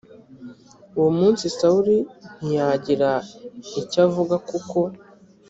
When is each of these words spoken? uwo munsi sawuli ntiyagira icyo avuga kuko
uwo 0.97 1.09
munsi 1.19 1.43
sawuli 1.57 1.97
ntiyagira 2.41 3.11
icyo 3.81 3.99
avuga 4.07 4.35
kuko 4.49 4.79